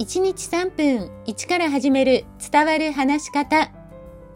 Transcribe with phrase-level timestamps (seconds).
[0.00, 3.70] 1日3分1から始める伝わる話し方。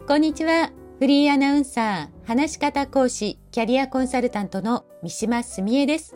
[0.07, 0.69] こんにちは。
[0.99, 6.15] フリーアナウンサー、話し方講師、キャリアコンサルタントの三島澄江です。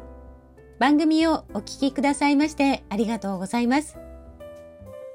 [0.77, 3.97] 番組をお聞きくださいましてありがとうございます。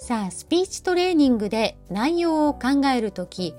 [0.01, 3.55] さあ、スピーチトレーニングで内容を考えるとき、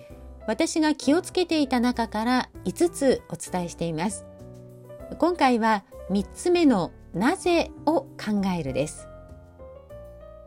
[0.46, 4.26] 私が気をつけていた中から5つお伝えしています。
[5.20, 9.08] 今回は3つ目のなぜを考えるです。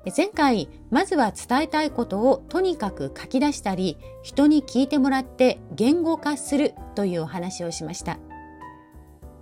[0.06, 8.18] 前回、まずは伝えたいことをとにかく書き出したり、人に聞いてもらって言語化するというお話をしました。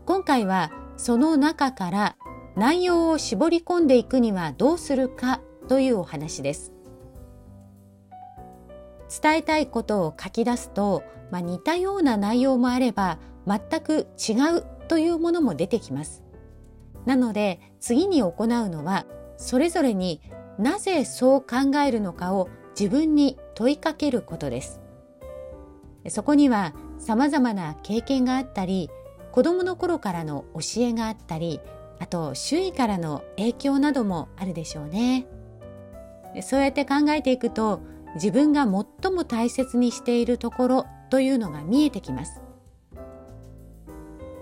[0.07, 2.17] 今回はその中から
[2.57, 6.73] 内容を絞り込んでいくにはどうするかというお話です。
[9.23, 16.23] 伝えたいことを書き出すと、まあ、似たような内容もあれば全く違うというものも出てきます。
[17.05, 20.21] なので次に行うのはそれぞれに
[20.59, 24.81] なぜそう考えるのかを自分に問いかけることです。
[26.09, 28.91] そこには様々な経験があったり、
[29.33, 31.61] 子供の頃からの教えがあったり、
[31.99, 35.27] あと周囲からの影響などもあるでしょうね。
[36.43, 37.81] そうやって考えていくと、
[38.15, 42.41] 自分が最も大切にしているところというのが見えてきます。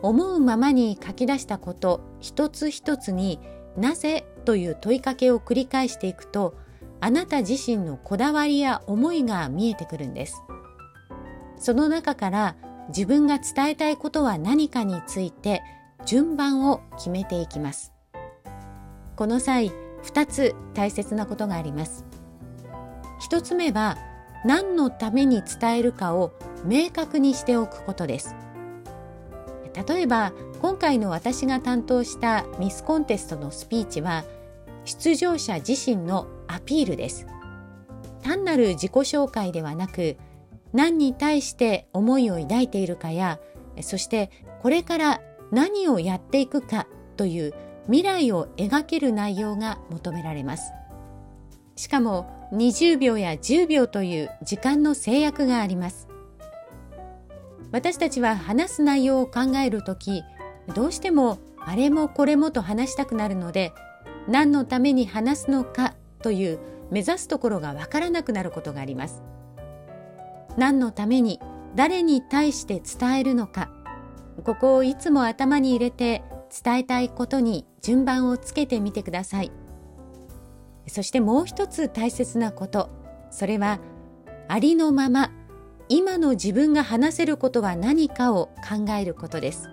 [0.02, 3.40] 思うままに書き出したこと一つ一つに
[3.76, 6.54] なぜという問いかけを繰り返していくと
[7.00, 10.42] あなた自身のこだわりや思いが見えてくるんです。
[11.58, 12.56] その中から
[12.88, 15.62] 自分が伝えたいことは何かについて
[16.06, 17.92] 順番を決めていきます。
[19.16, 19.70] この際
[20.02, 22.04] 2つ大切なことがあります。
[23.30, 23.96] 1つ目は
[24.44, 26.32] 何のために伝えるかを
[26.64, 28.34] 明確にしておくことです。
[29.74, 34.24] 例えば今回の私が担当したミスコンテストのスピーチは
[34.84, 37.26] 出場者自身のアピールです。
[38.22, 40.16] 単なる自己紹介ではなく
[40.72, 43.38] 何に対して思いを抱いているかや
[43.82, 44.30] そして
[44.62, 45.20] これから
[45.50, 46.86] 何をやっていくか
[47.16, 47.54] という
[47.86, 50.72] 未来を描ける内容が求められます。
[51.76, 56.08] しかも20秒や10秒という時間の制約があります。
[57.74, 60.22] 私たちは話す内容を考えるとき
[60.76, 63.72] どうしてもあれもこれもと話したくなるので
[64.28, 66.60] 何のために話すのかという
[66.92, 69.24] 目指すところがわからなくなることがあります。
[70.56, 71.40] 何のために
[71.74, 73.70] 誰に対して伝えるのか。
[74.44, 76.22] ここをいつも頭に入れて
[76.64, 79.50] 伝えたいことに順番をつけてみてください。
[80.86, 82.88] そしてもう一つ大切なこと。
[83.32, 83.80] それは
[84.46, 85.32] ありのまま
[85.88, 89.68] 今の自分が話せることは何かを考えることです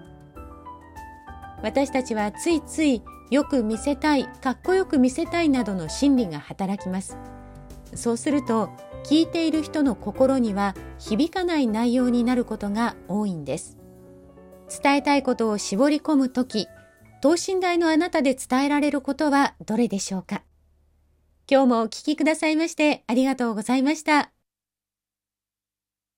[1.64, 7.18] 私たちはついついよく見せたい、かっこよく見せたいなどの心理が働きます。
[7.96, 8.70] そうすると、
[9.06, 13.78] 聞いている人の心には響かない内容になることが多いんです。
[14.84, 16.68] 伝えたいことを絞り込むとき、
[17.22, 20.44] 等身大のあなたで伝えられることはどれでしょうか？
[21.50, 24.41] 今日もお聞きくださいましてありがとうございました。